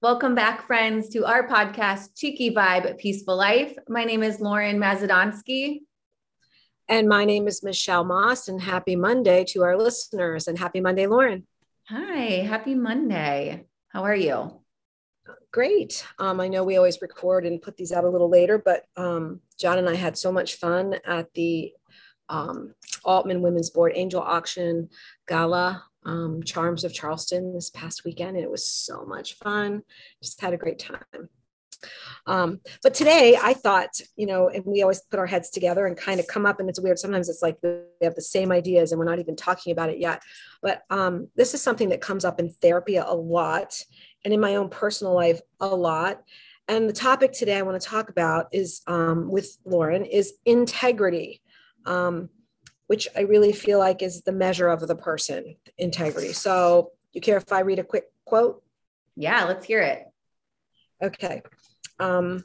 [0.00, 3.76] Welcome back, friends, to our podcast, Cheeky Vibe Peaceful Life.
[3.88, 5.80] My name is Lauren Mazadonsky.
[6.88, 10.46] And my name is Michelle Moss, and happy Monday to our listeners.
[10.46, 11.48] And happy Monday, Lauren.
[11.88, 13.64] Hi, happy Monday.
[13.88, 14.60] How are you?
[15.50, 16.06] Great.
[16.20, 19.40] Um, I know we always record and put these out a little later, but um,
[19.58, 21.72] John and I had so much fun at the
[22.28, 22.72] um,
[23.04, 24.90] Aultman Women's Board Angel Auction
[25.26, 29.82] Gala um, Charms of Charleston this past weekend, and it was so much fun.
[30.22, 31.28] Just had a great time.
[32.26, 35.96] Um, but today I thought, you know, and we always put our heads together and
[35.96, 36.98] kind of come up, and it's weird.
[36.98, 39.98] Sometimes it's like we have the same ideas and we're not even talking about it
[39.98, 40.22] yet.
[40.62, 43.80] But um, this is something that comes up in therapy a lot
[44.24, 46.22] and in my own personal life a lot.
[46.66, 51.40] And the topic today I want to talk about is um, with Lauren is integrity.
[51.86, 52.28] Um,
[52.88, 56.32] which I really feel like is the measure of the person integrity.
[56.32, 58.62] So, you care if I read a quick quote?
[59.16, 60.04] Yeah, let's hear it.
[61.02, 61.42] Okay.
[61.98, 62.44] Um,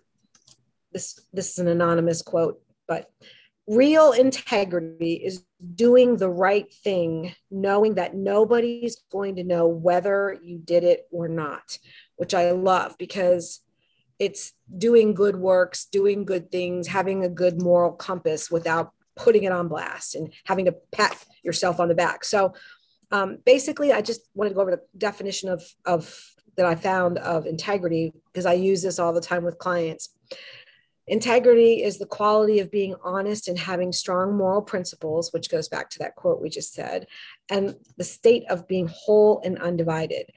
[0.92, 3.12] this this is an anonymous quote, but
[3.68, 5.44] real integrity is
[5.76, 11.28] doing the right thing, knowing that nobody's going to know whether you did it or
[11.28, 11.78] not,
[12.18, 13.62] which I love because
[14.20, 19.52] it's doing good works, doing good things, having a good moral compass without putting it
[19.52, 22.24] on blast and having to pat yourself on the back.
[22.24, 22.54] So
[23.12, 27.18] um, basically, I just wanted to go over the definition of, of that I found
[27.20, 30.10] of integrity because I use this all the time with clients.
[31.08, 35.90] Integrity is the quality of being honest and having strong moral principles, which goes back
[35.92, 37.08] to that quote we just said,
[37.50, 40.30] and the state of being whole and undivided.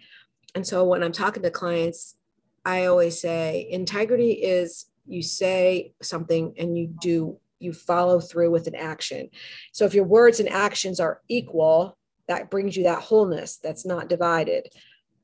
[0.55, 2.17] And so when I'm talking to clients,
[2.65, 8.67] I always say integrity is you say something and you do you follow through with
[8.67, 9.31] an action.
[9.73, 11.97] So if your words and actions are equal,
[12.29, 14.69] that brings you that wholeness that's not divided.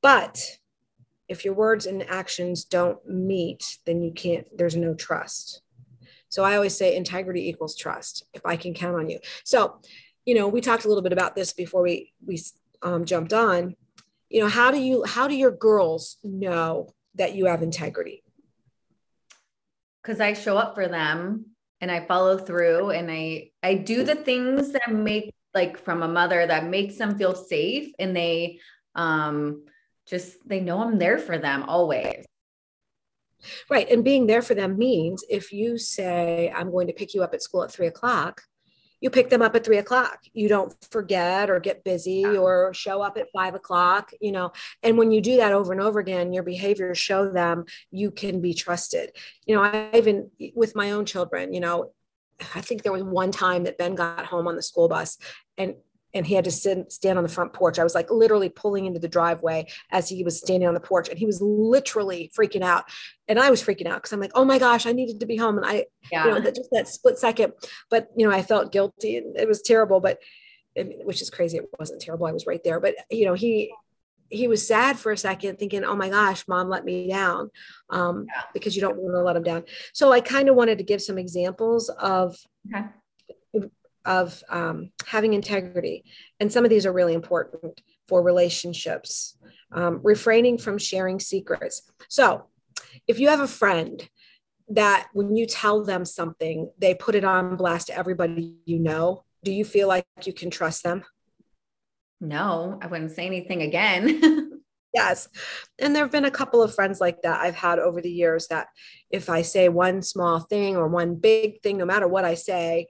[0.00, 0.40] But
[1.28, 5.62] if your words and actions don't meet, then you can't, there's no trust.
[6.28, 9.18] So I always say integrity equals trust if I can count on you.
[9.44, 9.80] So,
[10.24, 12.40] you know, we talked a little bit about this before we we
[12.80, 13.76] um, jumped on.
[14.30, 18.22] You know, how do you how do your girls know that you have integrity?
[20.02, 21.51] Because I show up for them
[21.82, 26.08] and I follow through and I I do the things that make like from a
[26.08, 28.60] mother that makes them feel safe and they
[28.94, 29.64] um
[30.06, 32.24] just they know I'm there for them always.
[33.68, 33.90] Right.
[33.90, 37.34] And being there for them means if you say, I'm going to pick you up
[37.34, 38.42] at school at three o'clock,
[39.02, 40.20] you pick them up at three o'clock.
[40.32, 44.52] You don't forget or get busy or show up at five o'clock, you know.
[44.84, 48.40] And when you do that over and over again, your behaviors show them you can
[48.40, 49.10] be trusted.
[49.44, 51.90] You know, I even with my own children, you know,
[52.54, 55.18] I think there was one time that Ben got home on the school bus
[55.58, 55.74] and
[56.14, 57.78] and he had to sit, stand on the front porch.
[57.78, 61.08] I was like literally pulling into the driveway as he was standing on the porch,
[61.08, 62.84] and he was literally freaking out.
[63.28, 65.36] And I was freaking out because I'm like, oh my gosh, I needed to be
[65.36, 66.26] home, and I, yeah.
[66.26, 67.54] you know, that, just that split second.
[67.90, 70.00] But you know, I felt guilty, and it was terrible.
[70.00, 70.18] But
[70.76, 72.26] which is crazy, it wasn't terrible.
[72.26, 72.80] I was right there.
[72.80, 73.72] But you know, he
[74.28, 77.50] he was sad for a second, thinking, "Oh my gosh, mom let me down,"
[77.90, 78.42] um, yeah.
[78.52, 79.64] because you don't want to let him down.
[79.92, 82.36] So I kind of wanted to give some examples of.
[82.74, 82.86] Okay
[84.04, 86.04] of um, having integrity.
[86.40, 89.36] And some of these are really important for relationships,
[89.72, 91.82] um, refraining from sharing secrets.
[92.08, 92.46] So,
[93.08, 94.06] if you have a friend
[94.68, 99.24] that when you tell them something, they put it on blast to everybody you know,
[99.44, 101.04] do you feel like you can trust them?
[102.20, 104.60] No, I wouldn't say anything again.
[104.94, 105.28] yes.
[105.78, 108.46] And there have been a couple of friends like that I've had over the years
[108.48, 108.68] that
[109.10, 112.86] if I say one small thing or one big thing, no matter what I say,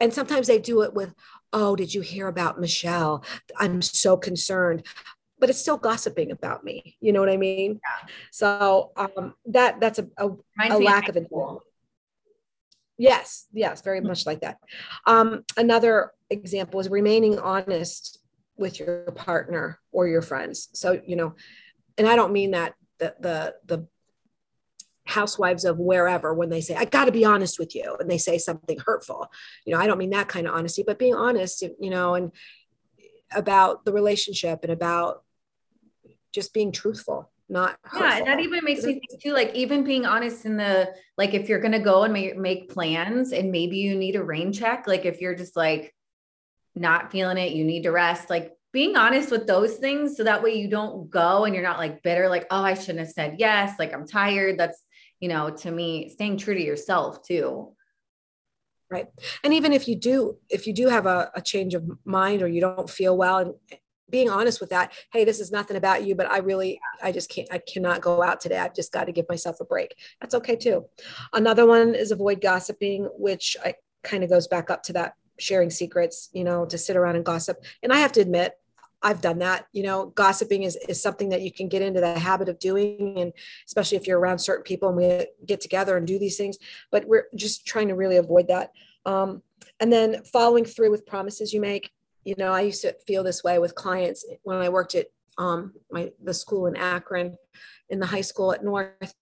[0.00, 1.14] and sometimes they do it with
[1.52, 3.24] oh did you hear about michelle?
[3.56, 4.84] I'm so concerned.
[5.38, 7.80] But it's still gossiping about me you know what i mean?
[7.82, 8.08] Yeah.
[8.30, 10.30] so um, that that's a, a,
[10.70, 11.60] a lack of integrity
[12.98, 14.58] yes yes very much like that.
[15.06, 18.18] Um, another example is remaining honest
[18.56, 20.70] with your partner or your friends.
[20.72, 21.34] So you know
[21.98, 23.86] and i don't mean that the the the
[25.06, 28.18] housewives of wherever when they say i got to be honest with you and they
[28.18, 29.30] say something hurtful
[29.64, 32.32] you know i don't mean that kind of honesty but being honest you know and
[33.32, 35.22] about the relationship and about
[36.32, 38.08] just being truthful not hurtful.
[38.08, 41.34] yeah and that even makes me think too like even being honest in the like
[41.34, 44.52] if you're going to go and make, make plans and maybe you need a rain
[44.52, 45.94] check like if you're just like
[46.74, 50.42] not feeling it you need to rest like being honest with those things so that
[50.42, 53.36] way you don't go and you're not like bitter like oh i shouldn't have said
[53.38, 54.58] yes like i'm tired.
[54.58, 54.82] That's
[55.20, 57.72] you know, to me, staying true to yourself too.
[58.90, 59.08] Right.
[59.42, 62.48] And even if you do, if you do have a, a change of mind or
[62.48, 63.76] you don't feel well and eh,
[64.08, 67.28] being honest with that hey this is nothing about you but i really i just
[67.28, 68.56] can't i cannot go out today.
[68.56, 69.96] I've just got to give myself a break.
[70.20, 70.84] That's okay too.
[71.32, 73.74] Another one is avoid gossiping which i
[74.04, 77.24] kind of goes back up to that sharing secrets you know to sit around and
[77.24, 77.56] gossip.
[77.82, 78.52] And i have to admit
[79.06, 79.66] I've done that.
[79.72, 83.18] You know, gossiping is, is something that you can get into the habit of doing.
[83.18, 83.32] And
[83.66, 86.58] especially if you're around certain people and we get together and do these things,
[86.90, 88.72] but we're just trying to really avoid that.
[89.04, 89.42] Um,
[89.80, 91.90] and then following through with promises you make
[92.26, 95.06] you know, I used to feel this way with clients when I worked at
[95.38, 97.36] um, my the school in Akron,
[97.88, 99.14] in the high school at North.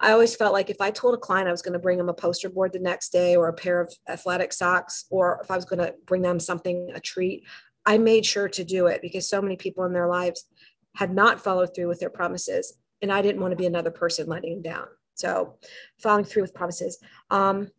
[0.00, 2.10] I always felt like if I told a client I was going to bring them
[2.10, 5.56] a poster board the next day or a pair of athletic socks, or if I
[5.56, 7.44] was going to bring them something, a treat,
[7.84, 10.46] I made sure to do it because so many people in their lives
[10.94, 12.74] had not followed through with their promises.
[13.00, 14.86] And I didn't want to be another person letting them down.
[15.14, 15.58] So
[16.00, 16.98] following through with promises.
[17.30, 17.70] Um,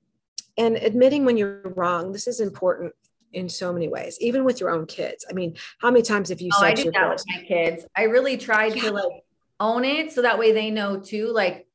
[0.58, 2.12] and admitting when you're wrong.
[2.12, 2.94] This is important
[3.32, 5.26] in so many ways, even with your own kids.
[5.30, 7.48] I mean, how many times have you oh, said I did that girls, with my
[7.48, 7.86] kids?
[7.96, 8.84] I really tried yeah.
[8.84, 9.24] to like
[9.60, 11.68] own it so that way they know too, like,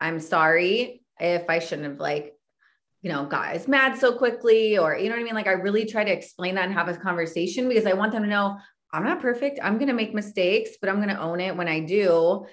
[0.00, 2.37] I'm sorry if I shouldn't have like,
[3.02, 5.34] you know, guys mad so quickly, or you know what I mean?
[5.34, 8.22] Like, I really try to explain that and have a conversation because I want them
[8.22, 8.58] to know
[8.92, 9.60] I'm not perfect.
[9.62, 12.46] I'm going to make mistakes, but I'm going to own it when I do.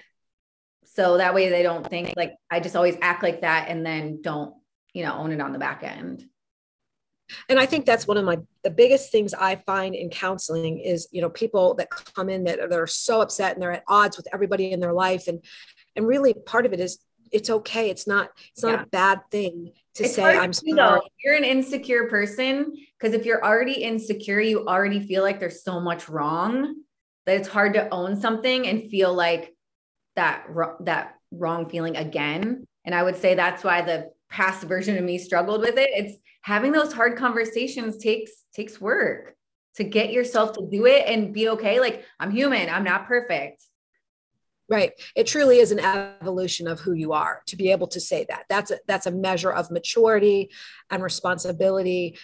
[0.84, 4.20] So that way they don't think like I just always act like that and then
[4.22, 4.54] don't,
[4.92, 6.24] you know, own it on the back end
[7.48, 11.08] and i think that's one of my the biggest things i find in counseling is
[11.10, 14.16] you know people that come in that, that are so upset and they're at odds
[14.16, 15.44] with everybody in their life and
[15.94, 16.98] and really part of it is
[17.32, 18.82] it's okay it's not it's not yeah.
[18.82, 20.72] a bad thing to it's say i'm sorry.
[20.72, 25.62] Know, you're an insecure person because if you're already insecure you already feel like there's
[25.62, 26.76] so much wrong
[27.26, 29.54] that it's hard to own something and feel like
[30.14, 30.46] that
[30.80, 32.64] that wrong feeling again.
[32.84, 35.90] And i would say that's why the past version of me struggled with it.
[35.92, 39.34] It's having those hard conversations takes takes work
[39.74, 41.80] to get yourself to do it and be okay.
[41.80, 42.70] Like i'm human.
[42.70, 43.62] I'm not perfect
[44.68, 44.92] right.
[45.14, 48.44] It truly is an evolution of who you are to be able to say that.
[48.48, 50.50] That's a that's a measure of maturity
[50.90, 52.18] and responsibility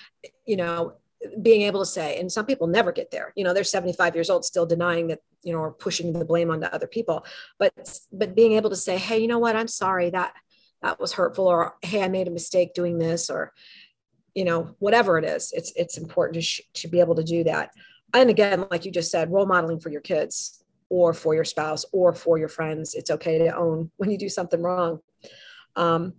[0.47, 0.95] you know
[1.41, 3.33] being able to say and some people never get there.
[3.37, 6.51] You know they're 75 years old still denying that you know or pushing the blame
[6.51, 7.25] onto other people.
[7.59, 9.57] But but being able to say hey you know what?
[9.57, 10.35] I'm sorry that
[10.83, 13.53] that was hurtful or hey i made a mistake doing this or
[14.35, 17.45] you know whatever it is it's it's important to, sh- to be able to do
[17.45, 17.71] that.
[18.13, 20.62] And again like you just said role modeling for your kids
[20.93, 24.29] or for your spouse or for your friends it's okay to own when you do
[24.29, 24.99] something wrong
[25.77, 26.13] um,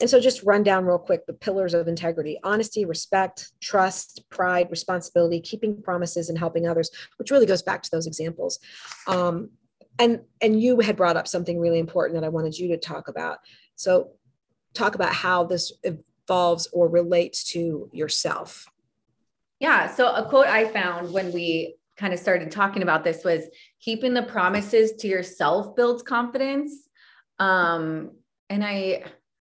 [0.00, 4.68] and so just run down real quick the pillars of integrity honesty respect trust pride
[4.70, 8.58] responsibility keeping promises and helping others which really goes back to those examples
[9.06, 9.48] um,
[9.98, 13.08] and and you had brought up something really important that i wanted you to talk
[13.08, 13.38] about
[13.76, 14.10] so
[14.74, 18.66] talk about how this evolves or relates to yourself.
[19.58, 19.92] Yeah.
[19.92, 23.44] So a quote I found when we kind of started talking about this was
[23.78, 26.88] keeping the promises to yourself builds confidence.
[27.38, 28.12] Um,
[28.48, 29.04] and I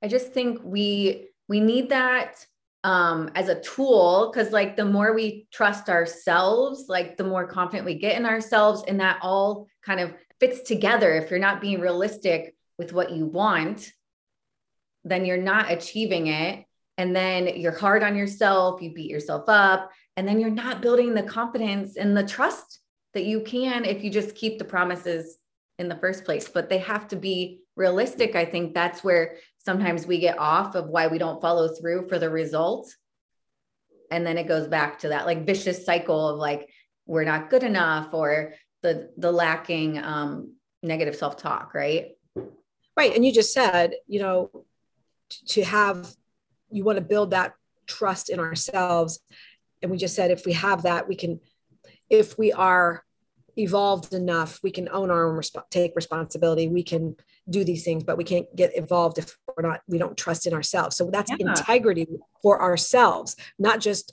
[0.03, 2.47] I just think we we need that
[2.85, 7.85] um, as a tool because like the more we trust ourselves, like the more confident
[7.85, 11.15] we get in ourselves, and that all kind of fits together.
[11.15, 13.91] If you're not being realistic with what you want,
[15.05, 16.65] then you're not achieving it
[16.99, 21.15] and then you're hard on yourself, you beat yourself up, and then you're not building
[21.15, 22.81] the confidence and the trust
[23.15, 25.39] that you can if you just keep the promises
[25.79, 26.49] in the first place.
[26.49, 28.35] But they have to be realistic.
[28.35, 32.19] I think that's where sometimes we get off of why we don't follow through for
[32.19, 32.95] the result.
[34.11, 36.71] And then it goes back to that like vicious cycle of like,
[37.07, 42.13] we're not good enough or the the lacking um, negative self-talk, right?
[42.97, 43.15] Right.
[43.15, 44.65] And you just said, you know,
[45.49, 46.09] to have
[46.71, 47.55] you want to build that
[47.87, 49.21] trust in ourselves
[49.87, 51.39] and we just said if we have that we can
[52.11, 53.05] if we are
[53.57, 56.67] evolved enough we can own our own resp- take responsibility.
[56.67, 57.15] We can
[57.49, 60.53] do these things but we can't get involved if we're not we don't trust in
[60.53, 60.97] ourselves.
[60.97, 61.51] So that's yeah.
[61.51, 62.09] integrity
[62.43, 64.13] for ourselves not just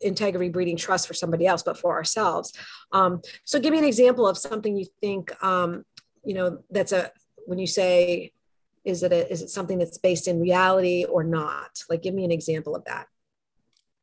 [0.00, 2.52] integrity breeding trust for somebody else but for ourselves.
[2.90, 5.84] Um, so give me an example of something you think um,
[6.24, 7.12] you know that's a
[7.46, 8.32] when you say
[8.84, 11.84] is it a, is it something that's based in reality or not?
[11.88, 13.06] Like give me an example of that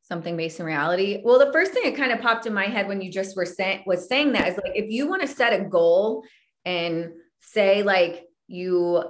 [0.10, 1.22] something based in reality.
[1.24, 3.46] Well the first thing that kind of popped in my head when you just were
[3.46, 6.24] saying was saying that is like if you want to set a goal
[6.66, 9.04] and say like you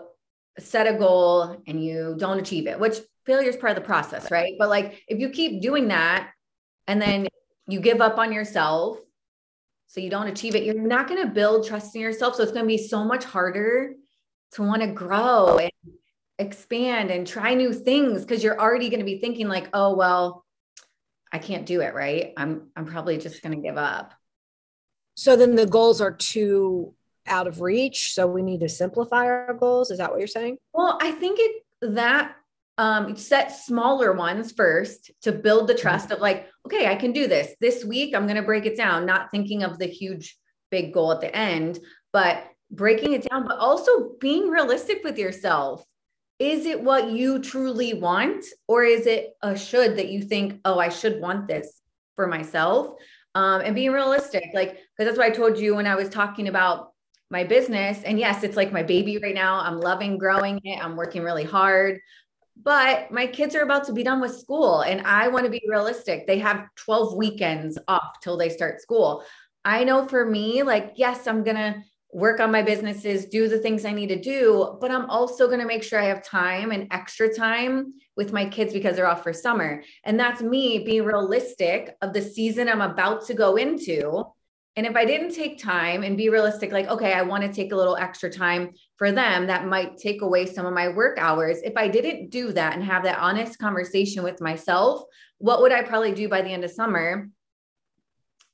[0.60, 4.29] set a goal and you don't achieve it which failure is part of the process
[4.29, 4.53] right?
[4.60, 6.32] But like if you keep doing that
[6.88, 7.27] and then
[7.68, 8.98] you give up on yourself
[9.88, 12.36] so you don't achieve it you're not going to build trust in yourself.
[12.36, 13.94] So it's going to be so much harder
[14.53, 15.72] to want to grow and
[16.39, 20.44] expand and try new things because you're already going to be thinking like, oh, well,
[21.31, 22.33] I can't do it, right?
[22.38, 24.13] I'm I'm probably just going to give up.
[25.15, 26.93] So then the goals are too
[27.27, 28.13] out of reach.
[28.13, 29.91] So we need to simplify our goals.
[29.91, 30.57] Is that what you're saying?
[30.74, 32.36] Well, I think it that
[32.77, 37.27] um, set smaller ones first to build the trust of like, okay, I can do
[37.27, 37.53] this.
[37.59, 40.38] This week, I'm going to break it down, not thinking of the huge,
[40.71, 41.79] big goal at the end,
[42.13, 45.83] but breaking it down, but also being realistic with yourself.
[46.39, 50.79] Is it what you truly want, or is it a should that you think, oh,
[50.79, 51.81] I should want this
[52.15, 52.96] for myself?
[53.36, 56.48] Um, and being realistic, like, because that's what I told you when I was talking
[56.48, 56.93] about
[57.29, 58.01] my business.
[58.03, 59.60] And yes, it's like my baby right now.
[59.60, 60.84] I'm loving growing it.
[60.84, 62.00] I'm working really hard.
[62.62, 65.62] But my kids are about to be done with school and I want to be
[65.69, 66.27] realistic.
[66.27, 69.24] They have 12 weekends off till they start school.
[69.63, 71.81] I know for me, like, yes, I'm to
[72.12, 75.60] work on my businesses, do the things I need to do, but I'm also going
[75.60, 79.24] to make sure I have time and extra time with my kids because they're off
[79.24, 79.84] for summer.
[80.04, 84.25] And that's me being realistic of the season I'm about to go into
[84.80, 87.74] and if I didn't take time and be realistic, like, okay, I want to take
[87.74, 91.58] a little extra time for them, that might take away some of my work hours.
[91.63, 95.04] If I didn't do that and have that honest conversation with myself,
[95.38, 97.30] what would I probably do by the end of summer?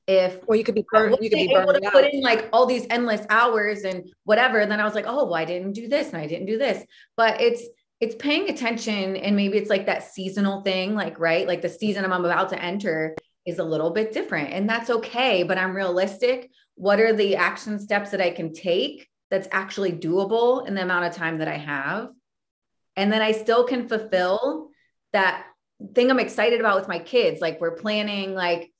[0.07, 1.93] If or you could be burned, you could be able to out.
[1.93, 5.25] put in like all these endless hours and whatever, and then I was like, oh,
[5.25, 6.85] well, I didn't do this and I didn't do this.
[7.17, 7.63] But it's
[7.99, 12.05] it's paying attention and maybe it's like that seasonal thing, like right, like the season
[12.05, 16.49] I'm about to enter is a little bit different and that's okay but i'm realistic
[16.75, 21.05] what are the action steps that i can take that's actually doable in the amount
[21.05, 22.09] of time that i have
[22.95, 24.69] and then i still can fulfill
[25.13, 25.45] that
[25.93, 28.71] thing i'm excited about with my kids like we're planning like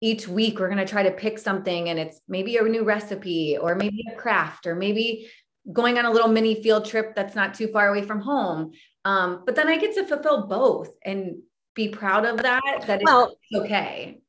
[0.00, 3.58] each week we're going to try to pick something and it's maybe a new recipe
[3.58, 5.30] or maybe a craft or maybe
[5.72, 8.72] going on a little mini field trip that's not too far away from home.
[9.04, 11.38] Um, but then i get to fulfill both and
[11.74, 14.20] be proud of that that well, it's okay.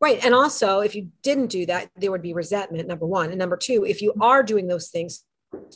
[0.00, 3.30] Right and also if you didn't do that there would be resentment number one.
[3.30, 5.24] And number two if you are doing those things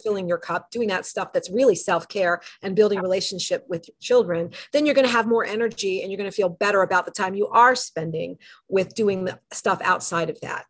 [0.03, 4.51] filling your cup doing that stuff that's really self-care and building relationship with your children
[4.73, 7.11] then you're going to have more energy and you're going to feel better about the
[7.11, 8.37] time you are spending
[8.69, 10.65] with doing the stuff outside of that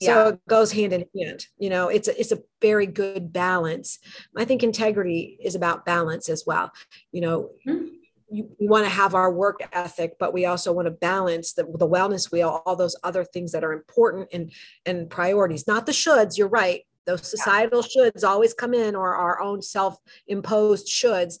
[0.00, 4.00] so it goes hand in hand you know it's a, it's a very good balance
[4.36, 6.72] i think integrity is about balance as well
[7.12, 7.86] you know mm-hmm
[8.32, 11.64] you, we want to have our work ethic, but we also want to balance the,
[11.64, 14.52] the wellness wheel, all those other things that are important and,
[14.86, 16.38] and priorities, not the shoulds.
[16.38, 16.82] You're right.
[17.06, 21.38] Those societal shoulds always come in or our own self imposed shoulds,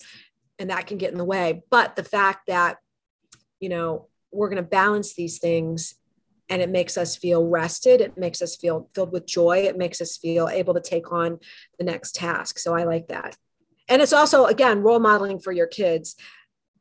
[0.58, 1.62] and that can get in the way.
[1.70, 2.78] But the fact that,
[3.60, 5.94] you know, we're going to balance these things
[6.48, 10.00] and it makes us feel rested it makes us feel filled with joy it makes
[10.00, 11.38] us feel able to take on
[11.78, 12.58] the next task.
[12.58, 13.36] So i like that.
[13.88, 16.16] And it's also again role modeling for your kids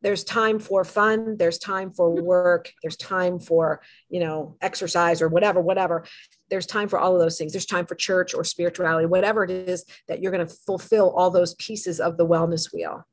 [0.01, 5.29] there's time for fun there's time for work there's time for you know exercise or
[5.29, 6.05] whatever whatever.
[6.49, 7.53] There's time for all of those things.
[7.53, 11.29] There's time for church or spirituality whatever it is that you're going to fulfill all
[11.29, 13.05] those pieces of the wellness wheel.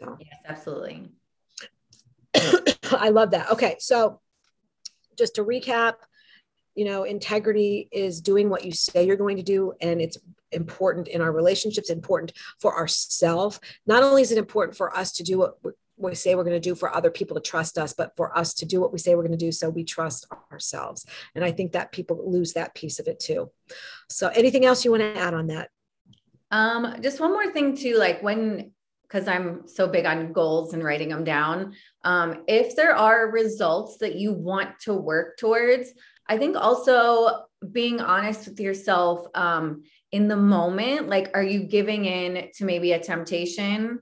[0.00, 0.16] So.
[0.20, 1.08] yes absolutely.
[2.92, 3.50] I love that.
[3.50, 4.20] Okay so
[5.18, 5.94] just to recap
[6.74, 10.18] you know integrity is doing what you say you're going to do and it's
[10.52, 15.22] important in our relationships important for ourselves not only is it important for us to
[15.22, 15.56] do what
[16.10, 18.54] we say we're going to do for other people to trust us, but for us
[18.54, 21.06] to do what we say we're going to do so we trust ourselves.
[21.34, 23.50] And I think that people lose that piece of it too.
[24.08, 25.70] So anything else you want to add on that?
[26.50, 28.72] Um, just one more thing too, like when
[29.12, 31.74] because I'm so big on goals and writing them down.
[32.02, 35.92] Um, if there are results that you want to work towards,
[36.28, 39.82] I think also being honest with yourself um,
[40.12, 44.00] in the moment, like, are you giving in to maybe a temptation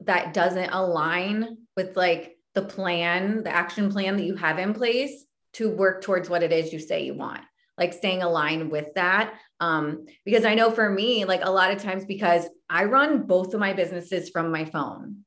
[0.00, 5.24] that doesn't align with like the plan, the action plan that you have in place
[5.54, 7.40] to work towards what it is you say you want,
[7.78, 9.34] like staying aligned with that.
[9.60, 13.54] Um, because I know for me, like a lot of times, because I run both
[13.54, 15.24] of my businesses from my phone.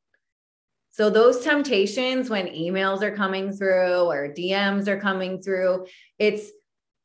[0.91, 6.51] So those temptations when emails are coming through or DMs are coming through, it's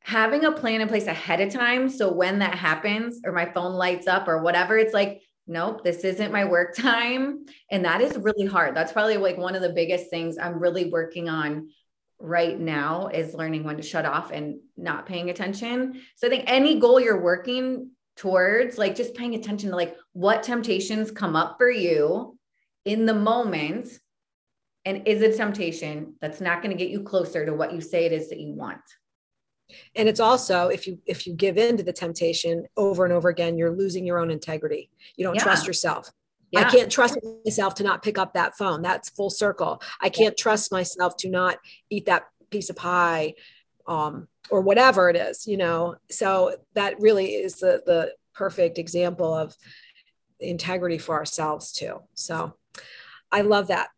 [0.01, 1.89] having a plan in place ahead of time.
[1.89, 6.05] So when that happens or my phone lights up or whatever, it's like, nope, this
[6.05, 7.47] isn't my work time.
[7.71, 8.75] And that is really hard.
[8.75, 11.69] That's probably like one of the biggest things I'm really working on
[12.19, 16.01] right now is learning when to shut off and not paying attention.
[16.17, 20.43] So I think any goal you're working towards, like just paying attention to like what
[20.43, 22.39] temptations come up for you
[22.85, 23.89] in the moment.
[24.87, 28.05] And is it temptation that's not going to get you closer to what you say
[28.05, 28.81] it is that you want?
[29.97, 33.29] And it's also if you if you give in to the temptation over and over
[33.29, 35.43] again you're losing your own integrity you don't yeah.
[35.43, 36.11] trust yourself
[36.51, 36.61] yeah.
[36.61, 40.35] i can't trust myself to not pick up that phone that's full circle i can't
[40.39, 40.43] yeah.
[40.43, 41.57] trust myself to not
[41.91, 43.35] eat that piece of pie
[43.87, 45.97] um, or whatever it is, you know.
[46.11, 49.55] So that really is the the perfect example of
[50.41, 52.01] integrity for ourselves too.
[52.15, 52.55] So
[53.31, 53.89] I love that.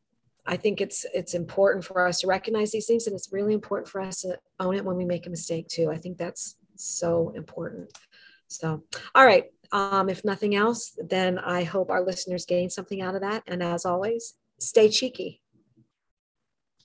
[0.47, 3.89] I think it's it's important for us to recognize these things, and it's really important
[3.89, 5.91] for us to own it when we make a mistake too.
[5.91, 7.93] I think that's so important.
[8.49, 8.85] So,
[9.15, 9.47] all right.
[9.73, 13.43] Um, if nothing else, then I hope our listeners gain something out of that.
[13.49, 15.43] And as always, stay cheeky.